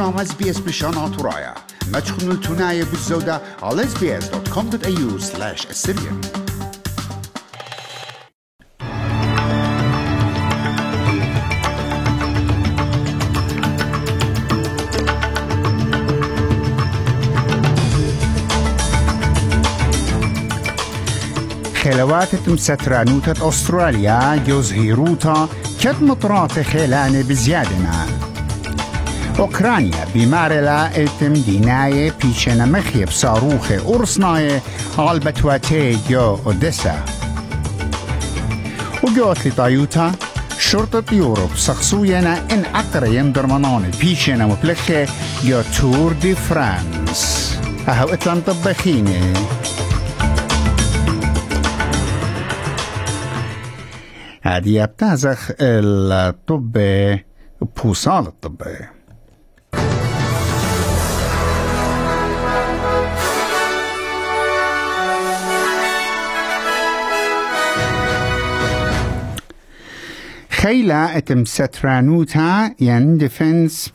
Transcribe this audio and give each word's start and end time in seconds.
اس 0.00 0.34
بي 0.34 0.50
اس 0.50 0.58
بشان 0.58 1.16
ترايا 1.16 1.54
ما 1.92 2.00
تشخنوا 2.00 2.32
التناية 2.32 2.84
بالزودة 2.84 3.40
على 3.62 3.82
sbs.com.au 3.82 5.20
slash 5.20 5.66
assyrian 5.66 6.44
خلوات 21.82 22.48
مسترانوتة 22.48 23.48
أستراليا 23.48 24.44
جوز 24.46 24.72
هيروتا 24.72 25.48
كد 25.82 26.02
مطرات 26.02 26.60
خيلاني 26.60 27.22
بزيادنا 27.22 28.23
أوكرانيا 29.38 30.06
بمارلا 30.14 31.04
اتم 31.04 31.32
ديناية 31.32 32.12
بيشنا 32.22 32.66
مخيب 32.66 33.10
صاروخ 33.10 33.72
أرسناية 33.72 34.62
على 34.98 35.20
بتواتي 35.20 35.98
جو 36.08 36.38
أوديسا. 36.46 37.04
وجوت 39.02 39.46
لطايوتا 39.46 40.12
شرطة 40.58 41.14
يوروب 41.14 41.50
سخصوينا 41.56 42.38
إن 42.52 42.64
أقرأ 42.74 43.06
يندرمانون 43.06 43.90
بيشنا 44.00 44.46
مبلخة 44.46 45.06
جو 45.44 45.62
تور 45.80 46.12
دي 46.12 46.34
فرانس. 46.34 47.54
أهو 47.88 48.08
إتلان 48.08 48.40
طبخيني 48.40 49.32
هذه 54.42 54.84
بتازخ 54.84 55.50
الطب 55.60 56.78
بوصال 57.76 58.26
الطب. 58.26 58.62
خيلة 70.64 71.16
اتم 71.16 71.44
سترانوتا 71.44 72.74
ين 72.80 73.18
ديفنس 73.18 73.92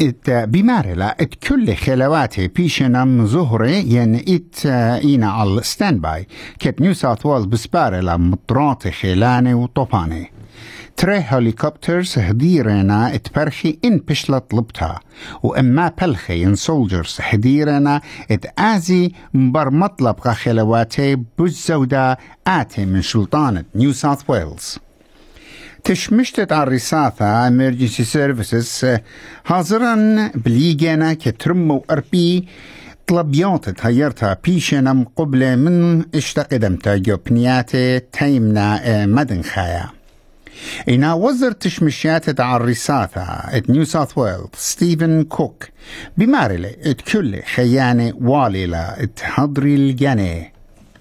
ات 0.00 0.30
بمارلا 0.30 1.16
ات 1.20 1.34
كل 1.34 1.74
خلواتي 1.74 2.48
بيشنم 2.48 3.26
ظهري 3.26 3.78
ين 3.78 4.14
ات 4.14 4.66
اينا 4.66 5.30
على 5.30 5.62
ستاند 5.62 6.00
باي 6.00 6.26
كت 6.58 6.80
نيو 6.80 6.94
ساوث 6.94 7.26
ويلز 7.26 7.44
بسبارلا 7.44 8.16
مطرات 8.16 8.88
خيلاني 8.88 9.54
وطوباني 9.54 10.32
تري 10.96 11.18
هليكوبترز 11.18 12.18
هديرنا 12.18 13.14
اتبرخي 13.14 13.78
ان 13.84 13.96
بشلة 13.98 14.38
طلبتها 14.38 15.00
وإما 15.42 15.92
بلخي 16.00 16.44
ان 16.44 16.54
سولجرز 16.54 17.18
هديرنا 17.20 18.00
ات 18.30 18.46
آزي 18.58 19.12
مبر 19.34 19.70
مطلب 19.70 20.20
خلواتي 20.20 21.16
بزودة 21.38 22.18
آتي 22.46 22.84
من 22.84 23.02
سلطانة 23.02 23.64
نيو 23.74 23.92
ساوث 23.92 24.30
ويلز. 24.30 24.78
تشمشتت 25.86 26.52
على 26.52 26.62
الرصاثة 26.62 27.48
emergency 27.50 28.04
services 28.16 28.86
حاضرا 29.44 30.30
بليجانا 30.34 31.14
كترمو 31.14 31.84
اربي 31.90 32.48
طلبيات 33.06 33.68
تهيرتها 33.68 34.38
بيشنا 34.44 35.04
قبل 35.16 35.56
من 35.56 36.04
اشتقدمتا 36.14 36.96
جو 36.96 37.16
بنياتي 37.16 37.98
تيمنا 37.98 39.06
مدن 39.06 39.42
خايا 39.42 39.90
إنا 40.88 41.14
وزر 41.14 41.52
تشمشيات 41.52 42.40
على 42.40 42.56
الرصاثة 42.64 43.22
ات 43.22 43.70
نيو 43.70 43.84
ساوث 43.84 44.18
ويلز 44.18 44.46
ستيفن 44.54 45.22
كوك 45.22 45.64
بمارلي 46.16 46.76
ات 46.84 47.00
كل 47.00 47.42
خيانة 47.42 48.12
واللة 48.20 48.78
ات 48.78 49.20
هضري 49.22 49.74
الجاني 49.74 50.52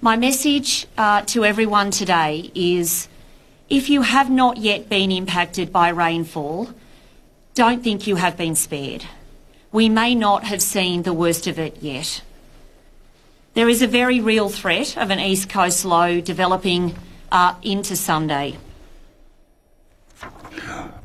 My 0.01 0.17
message 0.17 0.85
uh, 0.99 1.21
to 1.33 1.43
everyone 1.43 1.89
today 1.89 2.51
is 2.53 3.07
if 3.68 3.88
you 3.88 4.02
have 4.02 4.28
not 4.28 4.56
yet 4.56 4.88
been 4.88 5.10
impacted 5.12 5.72
by 5.72 5.88
rainfall, 5.90 6.70
don't 7.54 7.82
think 7.84 8.06
you 8.06 8.16
have 8.16 8.36
been 8.36 8.56
spared. 8.56 9.04
We 9.72 9.88
may 9.88 10.14
not 10.14 10.44
have 10.44 10.60
seen 10.60 11.02
the 11.02 11.12
worst 11.12 11.46
of 11.46 11.58
it 11.58 11.76
yet. 11.80 12.22
There 13.54 13.68
is 13.68 13.82
a 13.82 13.86
very 13.86 14.20
real 14.20 14.48
threat 14.48 14.96
of 14.96 15.10
an 15.10 15.20
east 15.20 15.48
coast 15.48 15.84
low 15.84 16.20
developing 16.20 16.94
uh, 17.30 17.54
into 17.62 17.94
Sunday. 17.96 18.56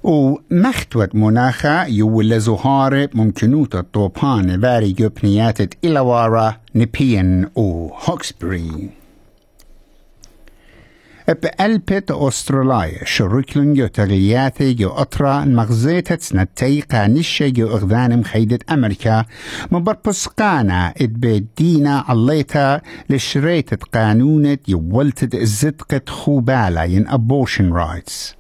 ومختوت 0.04 1.16
مناخا 1.16 1.84
يولى 1.84 2.40
زهارة 2.40 3.10
ممكنوت 3.14 3.76
الطوبان 3.76 4.58
باري 4.58 4.92
جبنيات 4.92 5.86
إلوارا 5.86 6.58
نبيان 6.76 7.50
و 7.56 7.88
هوكسبري 7.88 8.90
بقلبت 11.33 12.11
أستراليا 12.11 13.05
شركلن 13.05 13.75
جو 13.75 13.87
تغياتي 13.87 14.75
جو 14.75 14.89
أطرا 14.89 15.43
المغزيتة 15.43 16.17
سنتي 16.17 16.81
قانشة 16.81 17.49
جو 17.49 17.67
أغذان 17.67 18.19
مخيدة 18.19 18.59
أمريكا 18.71 19.25
مبربسقانا 19.71 20.95
إدبدينا 21.01 22.05
عليتا 22.09 22.81
لشريتة 23.11 23.79
قانونة 23.93 24.59
يولتت 24.69 25.35
الزدقة 25.35 26.01
خوبالا 26.09 26.85
ين 26.85 27.09
abortion 27.09 27.73
rights. 27.73 28.35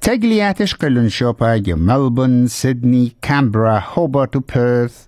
تجلياتش 0.00 0.74
قلن 0.74 1.08
شوبا 1.08 1.56
جو 1.56 1.76
ملبون 1.76 2.46
سيدني 2.46 3.12
كامبرا 3.22 3.82
هوبرت 3.94 4.36
وبيرث 4.36 5.06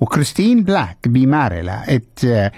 وكريستين 0.00 0.64
بلاك 0.64 0.98
بمارلا 1.06 1.94
إت 1.94 2.52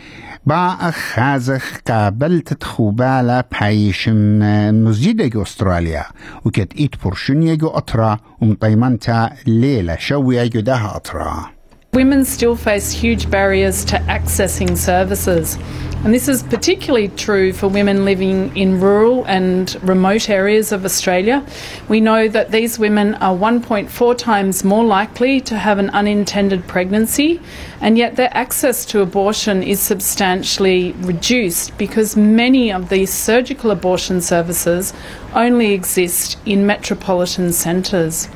با 0.46 0.90
خازخ 0.90 1.78
قابلت 1.88 2.52
تخوبالا 2.52 3.44
بحيشم 3.50 4.38
مزيدة 4.84 5.42
أستراليا 5.42 6.04
وكت 6.44 6.72
إيت 6.78 7.04
برشنيا 7.04 7.54
جو 7.54 7.68
أطرا 7.68 8.18
ومطيمنتا 8.40 9.30
ليلة 9.46 9.96
شوية 9.96 10.46
جو 10.46 10.60
دها 10.60 10.96
أطرا. 10.96 11.61
Women 11.94 12.25
still 12.25 12.56
face 12.56 12.91
huge 12.91 13.30
barriers 13.30 13.84
to 13.84 13.97
accessing 14.08 14.78
services. 14.78 15.58
And 16.04 16.14
this 16.14 16.26
is 16.26 16.42
particularly 16.42 17.08
true 17.08 17.53
for 17.53 17.69
women 17.69 18.06
living 18.06 18.56
in 18.56 18.80
rural 18.80 19.26
and 19.26 19.76
remote 19.86 20.31
areas 20.31 20.72
of 20.72 20.86
Australia. 20.86 21.44
We 21.91 22.00
know 22.00 22.28
that 22.28 22.50
these 22.50 22.78
women 22.78 23.16
are 23.16 23.36
1.4 23.36 24.16
times 24.16 24.64
more 24.64 24.84
likely 24.84 25.38
to 25.42 25.58
have 25.58 25.78
an 25.78 25.91
unintended 25.91 26.66
pregnancy, 26.66 27.42
and 27.82 27.98
yet 27.98 28.16
their 28.16 28.34
access 28.34 28.86
to 28.86 29.02
abortion 29.02 29.62
is 29.62 29.78
substantially 29.78 30.92
reduced 30.92 31.76
because 31.76 32.16
many 32.16 32.72
of 32.72 32.88
these 32.88 33.12
surgical 33.12 33.70
abortion 33.70 34.22
services 34.22 34.94
only 35.34 35.75
exist 35.75 36.38
in 36.47 36.64
metropolitan 36.64 37.52
centres. 37.52 38.28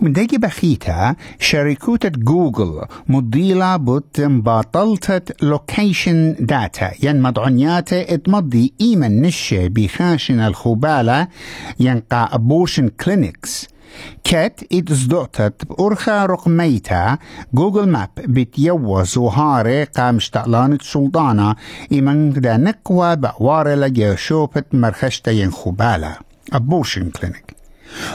من 0.00 0.12
دقي 0.12 0.38
بخيتا 0.38 1.16
شركة 1.40 2.08
جوجل 2.08 2.80
مضيلة 3.08 3.76
بوت 3.76 4.20
مباطلت 4.20 5.42
لوكيشن 5.42 6.36
داتا. 6.40 6.90
ين 7.02 7.22
مدعونيات 7.22 7.92
اتمضي 7.92 8.72
ايمن 8.80 9.22
نشة 9.22 9.68
بخاشن 9.68 10.40
الخبالة 10.40 11.28
ينقى 11.80 12.28
ابوشن 12.32 12.88
كلينكس 12.88 13.68
كات 14.24 14.60
اتزدوتت 14.72 15.64
بأرخى 15.64 16.26
رقميتا 16.30 17.18
جوجل 17.54 17.88
ماب 17.88 18.08
بتيوز 18.18 19.18
وهاري 19.18 19.84
قام 19.84 20.18
شتعلانة 20.18 20.78
سلطانة 20.82 21.56
إيمن 21.92 22.32
دا 22.32 22.56
نقوى 22.56 23.16
بأوار 23.16 23.74
لجي 23.74 24.16
شوبت 24.16 24.66
مرخشتا 24.72 25.30
ينخبالة 25.30 26.16
أبوشن 26.52 27.10
كلينك 27.10 27.57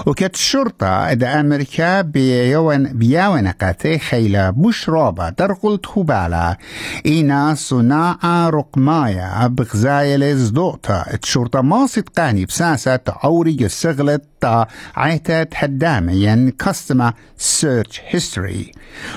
وكانت 0.05 0.35
الشرطة 0.35 0.87
إذا 0.87 1.39
أمريكا 1.39 2.01
بيوان 2.01 2.97
بيوان 2.97 3.47
قاتي 3.47 3.99
خيلة 3.99 4.49
بوش 4.49 4.89
رابا 4.89 5.29
درقل 5.29 5.77
تخوبالا 5.77 6.57
إينا 7.05 7.55
صناعة 7.55 8.49
رقمايا 8.49 9.47
بغزايل 9.47 10.37
زدوتا 10.37 11.05
الشرطة 11.13 11.61
ما 11.61 11.85
صدقاني 11.85 12.45
بساسة 12.45 12.95
تعوري 12.95 13.57
السغلت 13.61 14.23
تا 14.41 14.67
عيتا 14.95 15.43
تحداميا 15.43 16.53
كاستما 16.59 17.13
سيرش 17.37 18.01
هيستوري 18.07 18.71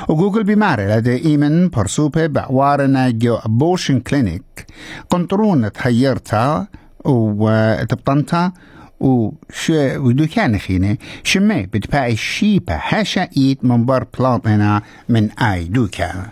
وجوجل 0.08 0.44
بماري 0.44 0.86
لدى 0.86 1.24
إيمن 1.24 1.68
برسوبة 1.68 2.26
بعوارنا 2.26 3.10
جو 3.10 3.34
أبوشن 3.34 4.00
كلينيك. 4.00 4.66
قنطرون 5.10 5.72
تهيرتا 5.72 6.66
وتبطنتا 7.04 8.46
وش 8.46 8.75
ودكان 9.00 10.58
خينة 10.58 10.96
شمي 11.24 11.62
بتباعي 11.62 12.12
الشيبة 12.12 12.80
هاشا 12.88 13.28
ايد 13.36 13.58
من 13.62 13.84
بار 13.84 14.06
بلاطنا 14.18 14.82
من 15.08 15.30
اي 15.30 15.64
دوكا 15.64 16.26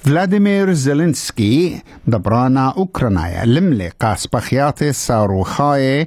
فلاديمير 0.00 0.72
زيلينسكي 0.72 1.82
دبرانا 2.06 2.68
أوكرانايا 2.76 3.44
لملي 3.44 3.88
قاس 4.00 4.26
بخياتي 4.26 4.92
صاروخاي 4.92 6.06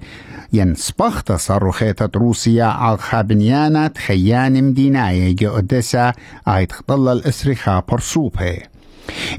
ين 0.54 0.76
سبخت 0.76 1.32
صاروخيت 1.32 2.16
روسيا 2.16 2.66
على 2.66 2.98
خابنيانة 2.98 3.92
خيان 3.98 4.64
مديناية 4.64 5.36
جو 5.36 5.58
أديسا 5.58 6.14
آيت 6.48 6.72
خطل 6.72 7.12
الإسرخا 7.12 7.84
برسوبه 7.90 8.58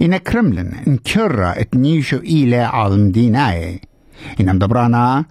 إن 0.03 0.17
كرملن 0.17 0.73
انكرا 0.87 1.61
اتنيشو 1.61 2.17
إلى 2.17 2.57
على 2.57 2.97
مديناية 2.97 3.81
Innan 4.39 4.59
dobrana 4.59 5.25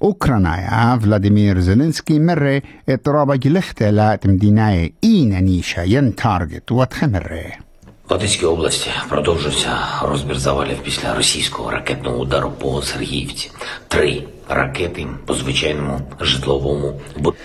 Ukranaja 0.00 0.96
Vladimir 1.00 1.60
Zelenski 1.60 2.18
merre 2.20 2.62
e 2.86 2.94
itrabag 2.94 3.46
l-iħtelat 3.50 4.28
mdinaj 4.30 4.92
ina 5.02 5.40
nixa 5.42 5.82
jen 5.82 6.12
таргет 6.14 6.70
у 6.70 6.78
Атхемере. 6.80 7.58
В 8.08 8.12
Одеській 8.12 8.46
області 8.46 8.90
продовжився 9.08 9.70
розбір 10.02 10.38
завалів 10.38 10.78
після 10.82 11.14
російського 11.14 11.70
ракетного 11.70 12.18
удару 12.18 12.50
по 12.50 12.82
Сергіївці. 12.82 13.50
Три 13.88 14.22
ракети 14.48 15.06
по 15.26 15.34
звичайному 15.34 16.00
житловому 16.20 17.00
будинку. 17.16 17.36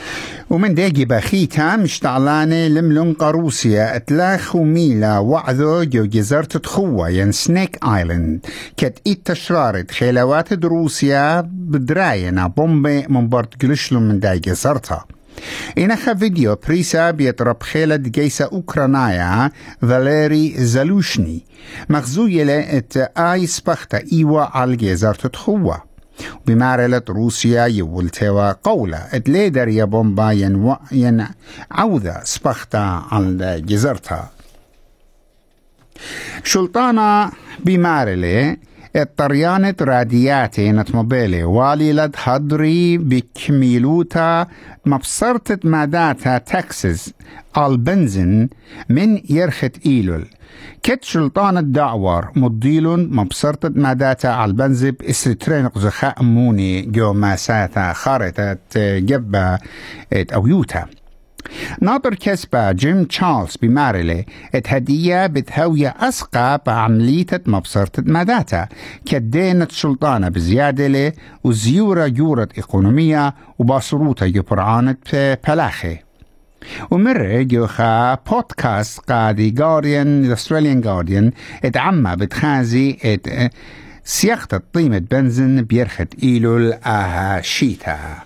ومن 0.49 0.75
داجي 0.75 1.05
بخيتا 1.05 1.75
مشتعلانة 1.75 2.67
لملون 2.67 3.13
قروسيا 3.13 3.95
اتلاخو 3.95 4.63
ميلا 4.63 5.19
وعدو 5.19 5.83
جو 5.83 6.05
جزرة 6.05 6.41
تخوة. 6.43 7.09
ين 7.09 7.31
سنيك 7.31 7.79
آيلاند. 7.83 8.45
كت 8.77 8.99
إيت 9.07 9.31
تشرارت 9.31 9.91
خيلوات 9.91 10.53
دروسيا 10.53 11.41
بدراينا 11.41 12.47
بومبي 12.47 13.05
من 13.09 13.29
برد 13.29 13.53
جلشلو 13.61 13.99
من 13.99 14.19
داي 14.19 14.39
جزرتها 14.39 15.05
إنخا 15.77 16.13
فيديو 16.13 16.55
بريسا 16.67 17.11
بيترب 17.11 17.63
خيلة 17.63 17.95
جيسة 17.95 18.45
أوكرانايا 18.45 19.51
فاليري 19.81 20.53
زالوشني. 20.57 21.45
مغزوية 21.89 22.77
ات 22.77 22.97
آي 23.17 23.47
سبختا 23.47 24.01
إيوا 24.13 24.41
على 24.41 24.75
جزرة 24.75 25.27
تخوة. 25.27 25.92
بمعرلة 26.45 27.01
روسيا 27.09 27.65
يولتوا 27.65 28.51
قولة 28.51 28.97
اتليدر 28.97 29.67
يا 29.67 29.85
بومبا 29.85 30.31
ين, 30.31 30.75
ين 30.91 31.27
عودة 31.71 32.23
سبختا 32.23 33.03
على 33.11 33.61
جزرتها 33.61 34.31
شلطانة 36.43 37.31
بمارلة 37.59 38.57
الطريانة 38.95 39.75
رادياتي 39.81 40.71
نتموبيلي 40.71 41.43
والي 41.43 41.93
لد 41.93 42.15
هدري 42.23 42.97
بكميلوتا 42.97 44.47
مبصرة 44.85 45.59
ماداتا 45.63 46.37
تكساس 46.37 47.13
البنزن 47.57 48.49
من 48.89 49.21
يرخت 49.29 49.85
إيلول. 49.85 50.27
كت 50.83 51.03
شلطان 51.03 51.57
الدعور 51.57 52.31
مضيل 52.35 53.15
مبصرة 53.15 53.59
ماداتا 53.75 54.27
على 54.27 54.49
البنزب 54.51 54.95
استرين 55.01 55.67
قزخاء 55.67 56.23
موني 56.23 56.81
جو 56.81 57.13
ماساتا 57.13 57.93
خارطة 57.93 58.57
جبا 58.75 59.57
أويوتا 60.13 60.85
ناظر 61.81 62.15
كسبة 62.15 62.71
جيم 62.71 63.03
تشارلز 63.03 63.57
بماريلي 63.61 64.25
اتهدية 64.55 65.27
بتهوية 65.27 65.95
أسقى 65.99 66.61
بعملية 66.67 67.25
مبصرة 67.45 67.91
ماداتا 67.97 68.67
كدينة 69.05 69.67
سلطانة 69.71 70.29
بزيادة 70.29 70.87
له 70.87 71.11
وزيورة 71.43 72.13
يورة 72.17 72.49
إقونومية 72.57 73.35
وباصروتا 73.59 74.25
يبرعانة 74.25 74.95
بلاخي. 75.47 75.97
ومرة 76.91 77.41
جوخا 77.41 78.15
بودكاست 78.15 78.99
قادي 78.99 79.49
جارديان 79.49 80.25
الأستراليان 80.25 80.81
جارديان 80.81 81.31
اتعمى 81.65 82.15
بتخازي 82.15 82.97
إت 83.05 83.51
سياقة 84.03 84.61
قيمة 84.73 84.97
بنزن 85.11 85.61
بيرخت 85.61 86.07
إيلول 86.23 86.73
آها 86.73 87.41
شيتا. 87.41 88.23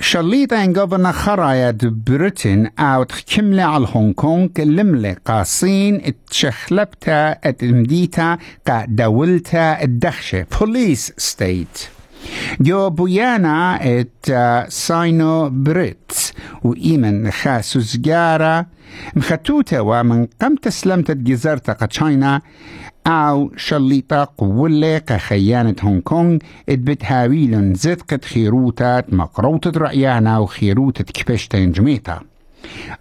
شليطة 0.00 0.64
إن 0.64 0.72
جوفرنا 0.72 1.12
خرايا 1.12 1.78
بريتن 1.82 2.70
أو 2.78 3.02
تكملة 3.02 3.62
على 3.62 3.86
هونغ 3.92 4.12
كونغ 4.12 4.48
لملة 4.58 5.16
قاصين 5.24 6.00
اتشخلبتا 6.04 7.30
اتمديتا 7.30 8.38
قا 8.66 8.84
دولتا 8.88 9.82
الدخشة 9.82 10.46
بوليس 10.60 11.12
ستيت 11.18 11.78
جو 12.60 12.90
بويانا 12.90 13.78
ات 13.82 14.26
ساينو 14.68 15.50
بريت 15.50 16.12
وإيمن 16.64 17.30
خاسو 17.30 17.80
زجارة 17.80 18.66
مختوتة 19.16 19.82
ومن 19.82 20.26
قم 20.40 20.54
تسلمت 20.56 21.10
جزرتا 21.10 21.72
قتشاينا 21.72 22.40
أو 23.06 23.52
شليطة 23.56 24.28
قولة 24.38 24.98
كخيانة 24.98 25.74
هونغ 25.82 26.00
كونغ 26.00 26.38
ادبت 26.68 27.04
هاويلن 27.04 27.74
زدقت 27.74 28.24
خيروتات 28.24 29.14
مقروطة 29.14 29.72
رأيانا 29.76 30.38
وخيروتة 30.38 31.04
كبشتين 31.04 31.72
جميتا 31.72 32.20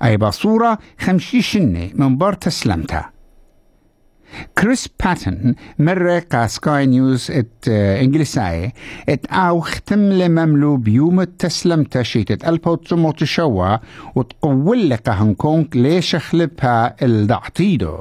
أي 0.03 0.17
بصورة 0.17 0.77
خمشي 0.99 1.41
شنة 1.41 1.89
من 1.95 2.17
بار 2.17 2.33
تسلمتا 2.33 3.12
باتن 5.05 5.55
مرة 5.79 6.19
كا 6.19 6.47
سكاي 6.47 6.85
نيوز 6.85 7.31
ات 7.31 7.67
انجليساي 7.67 8.73
ات 9.09 9.25
آو 9.25 9.59
ختم 9.59 9.99
لمملو 9.99 10.77
بيوم 10.77 11.21
التسلمتا 11.21 12.03
شيتت 12.03 12.47
البوتسمو 12.47 13.11
تشوا 13.11 13.77
وتقول 14.15 14.89
لك 14.89 15.09
هونغ 15.09 15.33
كونغ 15.33 15.65
ليش 15.75 16.15
خلبها 16.15 16.95
الدعطيدو. 17.01 17.97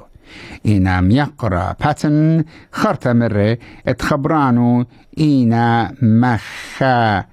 إنا 0.67 1.01
ميقرأ. 1.01 1.77
باتن 1.81 2.45
خرطة 2.73 3.13
مرة 3.13 3.59
اتخبرانو 3.89 4.87
إنا 5.21 5.95
مخا 6.03 7.25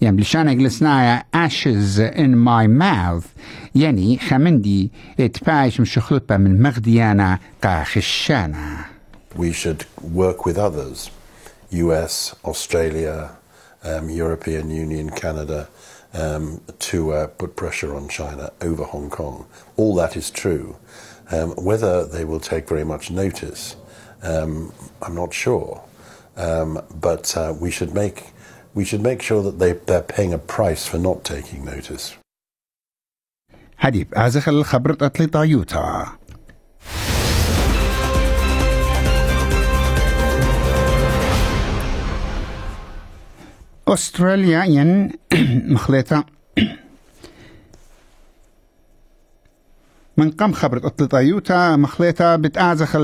يعني 0.00 0.16
بلشان 0.16 0.58
جلسنايا 0.58 1.24
ashes 1.46 1.98
in 1.98 2.34
my 2.34 2.66
mouth 2.66 3.26
يعني 3.74 4.18
خمندي 4.18 4.92
اتبايش 5.20 5.80
مشخلطة 5.80 6.36
من 6.36 6.62
مغديانا 6.62 7.38
قاخشانا 7.62 8.84
We 9.36 9.52
should 9.52 9.84
work 10.00 10.46
with 10.46 10.56
others, 10.56 11.10
US, 11.70 12.36
Australia, 12.44 13.30
um, 13.82 14.08
European 14.08 14.70
Union, 14.70 15.10
Canada, 15.10 15.68
um, 16.12 16.60
to 16.78 17.12
uh, 17.12 17.26
put 17.26 17.56
pressure 17.56 17.96
on 17.96 18.08
China 18.08 18.52
over 18.62 18.84
Hong 18.84 19.10
Kong. 19.10 19.46
All 19.76 19.94
that 19.96 20.16
is 20.16 20.30
true. 20.30 20.76
Um, 21.32 21.50
whether 21.68 22.06
they 22.06 22.24
will 22.24 22.38
take 22.38 22.68
very 22.68 22.84
much 22.84 23.10
notice, 23.10 23.74
um, 24.22 24.72
I'm 25.02 25.16
not 25.16 25.34
sure. 25.34 25.82
Um, 26.36 26.80
but 27.08 27.36
uh, 27.36 27.54
we 27.58 27.70
should 27.70 27.92
make 27.94 28.18
we 28.74 28.84
should 28.84 29.02
make 29.02 29.22
sure 29.22 29.42
that 29.42 29.58
they, 29.58 29.72
they're 29.72 30.02
paying 30.16 30.32
a 30.32 30.38
price 30.38 30.86
for 30.86 30.98
not 30.98 31.24
taking 31.24 31.64
notice. 31.64 32.16
هديب 33.78 34.14
أزخ 34.14 34.48
الخبر 34.48 34.96
أطلي 35.00 35.26
طايوتا 35.26 36.06
أستراليا 43.88 44.64
ين 44.64 45.10
مخلطة 45.72 46.24
من 50.19 50.31
قم 50.31 50.51
خبرت 50.51 50.85
اطلطايوتا 50.85 51.75
مخليتا 51.75 52.35
بتأعزخ 52.35 52.97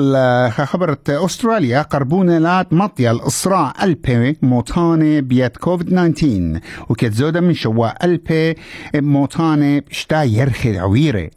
خبرت 0.63 1.09
أستراليا 1.09 1.81
قربونة 1.81 2.37
لات 2.37 2.73
مطيا 2.73 3.11
الإصراع 3.11 3.73
ألبي 3.83 4.37
موتاني 4.41 5.21
بيت 5.21 5.57
كوفيد 5.57 5.87
19 5.87 6.59
وكت 6.89 7.13
زودة 7.13 7.41
من 7.41 7.53
شوا 7.53 8.05
ألبي 8.05 8.55
موتاني 8.95 9.79
بشتا 9.79 10.23
يرخي 10.23 10.77
عويري 10.77 11.31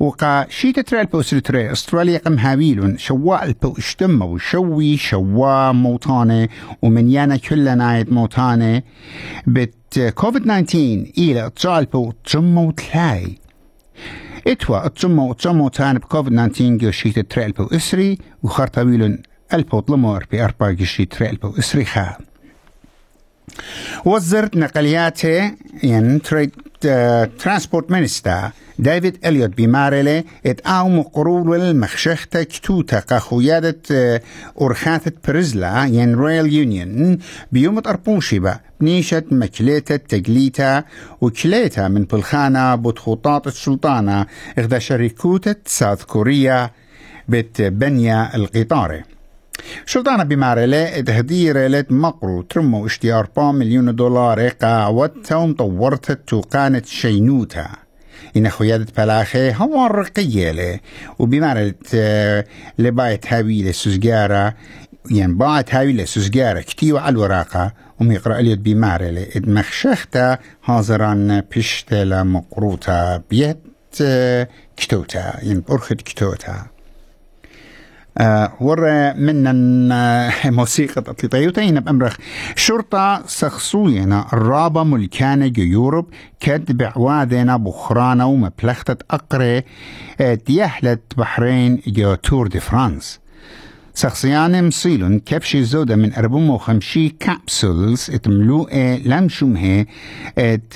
وقا 0.00 0.46
شيتا 0.48 0.82
ترى 0.82 1.00
البوسر 1.00 1.38
ترى 1.38 1.72
أستراليا 1.72 2.18
قم 2.18 2.38
هاويلون 2.38 2.98
شوا 2.98 3.44
البو 3.44 3.74
اشتم 3.78 4.22
وشوي 4.22 4.96
شوا 4.96 5.72
موتاني 5.72 6.50
ومن 6.82 7.08
يانا 7.08 7.36
كل 7.36 7.78
نايت 7.78 8.12
موتاني 8.12 8.84
بت 9.46 10.12
كوفيد 10.14 10.42
19 10.42 11.12
إلى 11.18 11.50
تشالبو 11.56 12.12
تشمو 12.24 12.70
تلاي. 12.70 13.38
إتوا 14.48 14.86
أتسمو 14.86 15.32
أتسمو 15.32 15.68
تان 15.68 15.98
بكوفيد 15.98 16.32
19 16.32 16.76
جوشيت 16.76 17.18
تريل 17.18 17.52
بو 17.52 17.66
إسري 17.72 18.18
وخرطويلون 18.42 19.22
ألبو 19.54 19.80
طلمور 19.80 20.26
بأربع 20.32 20.70
جوشيت 20.70 21.12
تريل 21.12 21.36
بو 21.36 21.54
اسري 21.58 21.84
خا 21.84 22.16
وزرت 24.04 24.56
نقلياته 24.56 25.52
ين 25.82 26.22
تريد 26.22 26.50
ترانسبورت 26.80 27.90
مينيستا 27.90 28.50
ديفيد 28.78 29.18
إليوت 29.26 29.56
بمارلي 29.56 30.24
ات 30.46 30.60
أو 30.60 30.88
مقرول 30.88 31.60
المخشخة 31.60 32.42
كتوتا 32.42 33.00
قخويادة 33.00 33.76
أرخاثة 34.60 35.12
برزلا 35.28 35.84
ين 35.84 36.14
رويال 36.14 36.52
يونيون 36.52 37.18
بيوم 37.52 37.78
أربوشيبا 37.78 38.60
بنيشة 38.80 39.22
مكليتا 39.30 39.96
تجليتا 39.96 40.84
وكليتا 41.20 41.88
من 41.88 42.04
بلخانة 42.04 42.74
بتخطاط 42.74 43.46
السلطانة 43.46 44.26
إغدا 44.58 44.78
شركوتة 44.78 45.56
ساوث 45.66 46.02
كوريا 46.04 46.70
بتبنيا 47.28 48.36
القطاري 48.36 49.02
شلطانة 49.86 50.24
بمارلة 50.24 51.00
تهدير 51.00 51.66
لت 51.66 51.92
مقرو 51.92 52.42
ترمو 52.42 52.86
اشتيار 52.86 53.28
با 53.36 53.52
مليون 53.52 53.96
دولار 53.96 54.48
قاوت 54.48 55.32
ومطورت 55.32 56.12
توقانة 56.12 56.82
شينوتا 56.86 57.68
إن 58.36 58.48
خيادة 58.48 58.86
بلاخي 58.96 59.52
هو 59.52 59.86
رقية 59.86 60.80
وبمارلة 61.18 61.74
لبايت 62.78 63.32
هاوي 63.32 63.62
لسوزجارة. 63.62 64.54
يعني 65.10 65.32
باعت 65.32 65.74
هاوي 65.74 65.92
لسوزجارة. 65.92 66.60
كتيو 66.60 66.98
على 66.98 67.12
الوراقة. 67.12 67.72
وميقرأ 68.00 68.40
لي 68.40 68.56
بمارلة 68.56 69.26
إد 69.36 69.48
مخشختا 69.48 70.38
هازران 70.64 71.42
بشتلا 71.56 72.22
مقروطة. 72.22 73.16
بيت 73.16 73.58
كتوتا. 74.76 75.38
يعني 75.42 75.62
برخد 75.68 75.96
كتوتا. 75.96 76.52
آه، 76.52 76.66
ور 78.60 79.14
من 79.14 79.48
موسيقى 80.58 81.02
تطيطين 81.02 81.80
بأمرخ. 81.80 82.16
شرطة 82.56 83.22
سخصوينا 83.26 84.26
الرابة 84.32 84.82
ملكانة 84.82 85.52
يوروب. 85.58 86.06
كد 86.40 86.76
بعوادنا 86.76 87.56
بخرانا 87.56 88.24
ومبلختة 88.24 88.96
أقري 89.10 89.62
ديحلة 90.46 90.98
بحرين 91.16 91.82
جو 91.86 92.14
تور 92.14 92.46
دي 92.46 92.60
فرانس. 92.60 93.20
شخصيان 94.00 94.66
مصيلون 94.66 95.18
كبشي 95.18 95.64
زودة 95.64 95.96
من 95.96 96.14
أربعة 96.14 96.50
وخمشي 96.50 97.08
كابسولز 97.08 98.10
اتملوء 98.10 98.76
لمشومه 99.04 99.86
ات 100.38 100.74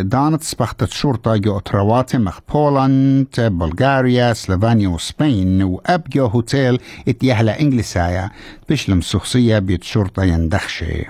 دانت 0.00 0.42
سبخت 0.42 0.82
الشرطة 0.82 1.36
جو 1.36 1.58
ترواتي 1.58 2.18
مخ 2.18 2.38
بولند 2.52 3.26
بلغاريا 3.38 4.32
سلوفانيا 4.32 4.88
وسبين 4.88 5.62
وأب 5.62 6.08
جو 6.08 6.26
هوتيل 6.26 6.80
ات 7.08 7.24
يهلا 7.24 7.60
إنجليسايا. 7.60 8.30
بشلم 8.70 9.00
شخصية 9.00 9.58
بيت 9.58 9.84
شرطة 9.84 10.24
يندخشي 10.24 11.06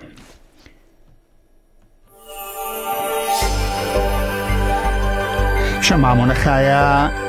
شمع 5.80 6.14
منخايا 6.14 7.27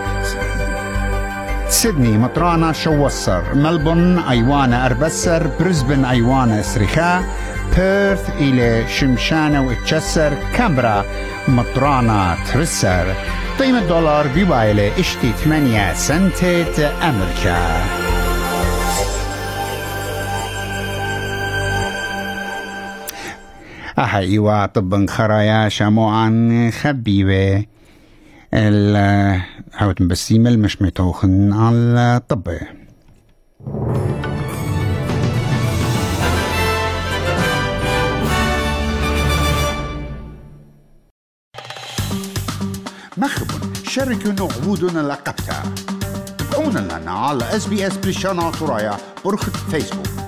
سيدني 1.70 2.18
مطرانة 2.18 2.72
شوصر. 2.72 3.56
ملبون 3.56 4.20
أيوانا 4.20 4.86
أربسر 4.86 5.48
بريسبن 5.60 6.06
أيوانا 6.06 6.62
سريخا 6.62 7.24
بيرث 7.76 8.30
إلى 8.30 8.88
شمشانة 8.88 9.62
وتشسر 9.62 10.34
كامبرا 10.56 11.06
مطرانة 11.48 12.36
ترسر. 12.54 13.16
قيمة 13.60 13.88
دولار 13.88 14.28
بيبايلة 14.28 15.00
إشتي 15.00 15.32
8 15.32 15.94
سنتات 15.94 16.80
أمريكا. 16.80 17.86
أحا 24.00 24.20
إيوا 24.20 24.66
طبن 24.66 25.08
خرايا 25.08 25.70
شموعا 25.70 26.72
خبيبة. 26.82 27.66
بسيمل 30.08 30.60
مش 30.60 30.82
متوخن 30.82 31.54
على 31.54 32.16
الطبة 32.18 32.60
مخبون 43.18 43.74
شاركوا 43.84 44.32
عبودنا 44.52 45.00
لقبتها. 45.00 45.64
تابعونا 46.38 46.80
لنا 46.80 47.12
على 47.12 47.56
اس 47.56 47.66
بي 47.68 47.88
اس 47.88 47.98
بريشانا 47.98 48.52
برخة 49.26 49.52
فيسبوك 49.52 50.19